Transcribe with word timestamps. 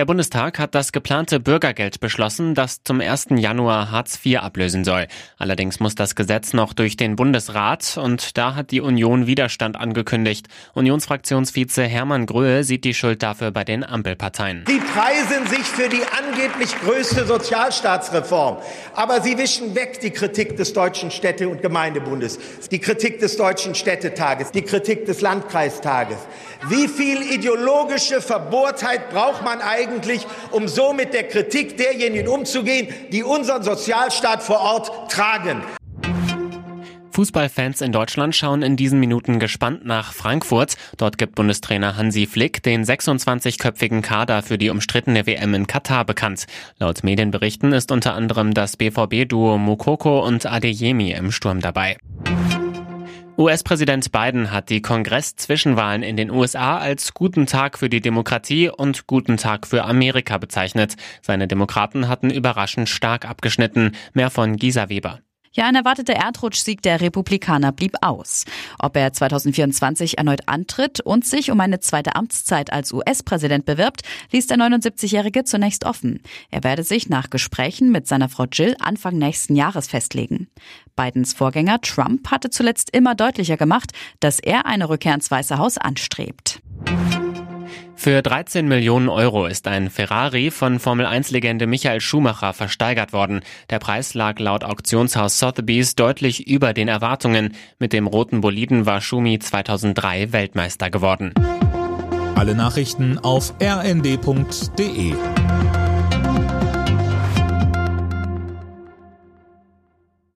Der 0.00 0.06
Bundestag 0.06 0.58
hat 0.58 0.74
das 0.74 0.92
geplante 0.92 1.40
Bürgergeld 1.40 2.00
beschlossen, 2.00 2.54
das 2.54 2.82
zum 2.82 3.02
1. 3.02 3.26
Januar 3.36 3.90
Hartz 3.90 4.18
IV 4.24 4.38
ablösen 4.38 4.82
soll. 4.82 5.06
Allerdings 5.36 5.78
muss 5.78 5.94
das 5.94 6.14
Gesetz 6.14 6.54
noch 6.54 6.72
durch 6.72 6.96
den 6.96 7.16
Bundesrat 7.16 7.98
und 7.98 8.38
da 8.38 8.54
hat 8.54 8.70
die 8.70 8.80
Union 8.80 9.26
Widerstand 9.26 9.76
angekündigt. 9.76 10.46
Unionsfraktionsvize 10.72 11.82
Hermann 11.82 12.24
Gröhe 12.24 12.64
sieht 12.64 12.84
die 12.84 12.94
Schuld 12.94 13.22
dafür 13.22 13.50
bei 13.50 13.62
den 13.62 13.84
Ampelparteien. 13.84 14.64
Sie 14.68 14.80
preisen 14.80 15.46
sich 15.48 15.66
für 15.66 15.90
die 15.90 16.00
angeblich 16.18 16.74
größte 16.80 17.26
Sozialstaatsreform, 17.26 18.56
aber 18.94 19.20
sie 19.20 19.36
wischen 19.36 19.74
weg 19.74 20.00
die 20.00 20.12
Kritik 20.12 20.56
des 20.56 20.72
Deutschen 20.72 21.10
Städte- 21.10 21.50
und 21.50 21.60
Gemeindebundes, 21.60 22.38
die 22.70 22.78
Kritik 22.78 23.18
des 23.18 23.36
Deutschen 23.36 23.74
Städtetages, 23.74 24.50
die 24.50 24.62
Kritik 24.62 25.04
des 25.04 25.20
Landkreistages. 25.20 26.16
Wie 26.68 26.88
viel 26.88 27.20
ideologische 27.22 28.22
Verbohrtheit 28.22 29.10
braucht 29.10 29.44
man 29.44 29.60
eigentlich? 29.60 29.89
Eigentlich, 29.90 30.26
um 30.50 30.68
so 30.68 30.92
mit 30.92 31.14
der 31.14 31.24
Kritik 31.24 31.76
derjenigen 31.76 32.28
umzugehen, 32.28 32.88
die 33.12 33.22
unseren 33.22 33.62
Sozialstaat 33.62 34.42
vor 34.42 34.60
Ort 34.60 35.10
tragen. 35.10 35.62
Fußballfans 37.12 37.80
in 37.80 37.90
Deutschland 37.90 38.36
schauen 38.36 38.62
in 38.62 38.76
diesen 38.76 39.00
Minuten 39.00 39.40
gespannt 39.40 39.84
nach 39.84 40.12
Frankfurt. 40.12 40.76
Dort 40.96 41.18
gibt 41.18 41.34
Bundestrainer 41.34 41.96
Hansi 41.96 42.26
Flick 42.26 42.62
den 42.62 42.84
26-köpfigen 42.84 44.00
Kader 44.00 44.42
für 44.42 44.58
die 44.58 44.70
umstrittene 44.70 45.26
WM 45.26 45.52
in 45.54 45.66
Katar 45.66 46.04
bekannt. 46.04 46.46
Laut 46.78 47.02
Medienberichten 47.02 47.72
ist 47.72 47.90
unter 47.90 48.14
anderem 48.14 48.54
das 48.54 48.76
BVB-Duo 48.76 49.58
Mukoko 49.58 50.24
und 50.24 50.46
Adeyemi 50.46 51.10
im 51.10 51.32
Sturm 51.32 51.60
dabei. 51.60 51.98
US-Präsident 53.40 54.12
Biden 54.12 54.50
hat 54.50 54.68
die 54.68 54.82
Kongress-Zwischenwahlen 54.82 56.02
in 56.02 56.18
den 56.18 56.30
USA 56.30 56.76
als 56.76 57.14
guten 57.14 57.46
Tag 57.46 57.78
für 57.78 57.88
die 57.88 58.02
Demokratie 58.02 58.68
und 58.68 59.06
guten 59.06 59.38
Tag 59.38 59.66
für 59.66 59.84
Amerika 59.84 60.36
bezeichnet. 60.36 60.96
Seine 61.22 61.48
Demokraten 61.48 62.06
hatten 62.06 62.28
überraschend 62.28 62.90
stark 62.90 63.24
abgeschnitten. 63.24 63.92
Mehr 64.12 64.28
von 64.28 64.56
Gisa 64.56 64.90
Weber. 64.90 65.20
Ja, 65.52 65.66
ein 65.66 65.74
erwarteter 65.74 66.12
Erdrutschsieg 66.12 66.80
der 66.80 67.00
Republikaner 67.00 67.72
blieb 67.72 67.96
aus. 68.02 68.44
Ob 68.78 68.96
er 68.96 69.12
2024 69.12 70.16
erneut 70.16 70.42
antritt 70.46 71.00
und 71.00 71.26
sich 71.26 71.50
um 71.50 71.58
eine 71.58 71.80
zweite 71.80 72.14
Amtszeit 72.14 72.72
als 72.72 72.92
US-Präsident 72.92 73.64
bewirbt, 73.64 74.02
ließ 74.30 74.46
der 74.46 74.58
79-Jährige 74.58 75.42
zunächst 75.42 75.84
offen. 75.84 76.22
Er 76.52 76.62
werde 76.62 76.84
sich 76.84 77.08
nach 77.08 77.30
Gesprächen 77.30 77.90
mit 77.90 78.06
seiner 78.06 78.28
Frau 78.28 78.44
Jill 78.44 78.76
Anfang 78.78 79.18
nächsten 79.18 79.56
Jahres 79.56 79.88
festlegen. 79.88 80.48
Bidens 80.94 81.34
Vorgänger 81.34 81.80
Trump 81.80 82.30
hatte 82.30 82.50
zuletzt 82.50 82.90
immer 82.94 83.16
deutlicher 83.16 83.56
gemacht, 83.56 83.90
dass 84.20 84.38
er 84.38 84.66
eine 84.66 84.88
Rückkehr 84.88 85.14
ins 85.14 85.32
Weiße 85.32 85.58
Haus 85.58 85.78
anstrebt. 85.78 86.60
Für 87.96 88.22
13 88.22 88.66
Millionen 88.66 89.08
Euro 89.08 89.46
ist 89.46 89.68
ein 89.68 89.90
Ferrari 89.90 90.50
von 90.50 90.78
Formel-1-Legende 90.78 91.66
Michael 91.66 92.00
Schumacher 92.00 92.52
versteigert 92.52 93.12
worden. 93.12 93.40
Der 93.68 93.78
Preis 93.78 94.14
lag 94.14 94.38
laut 94.38 94.64
Auktionshaus 94.64 95.38
Sotheby's 95.38 95.96
deutlich 95.96 96.48
über 96.48 96.72
den 96.72 96.88
Erwartungen. 96.88 97.54
Mit 97.78 97.92
dem 97.92 98.06
roten 98.06 98.40
Boliden 98.40 98.86
war 98.86 99.00
Schumi 99.00 99.38
2003 99.38 100.32
Weltmeister 100.32 100.90
geworden. 100.90 101.34
Alle 102.36 102.54
Nachrichten 102.54 103.18
auf 103.18 103.52
rnd.de 103.62 105.14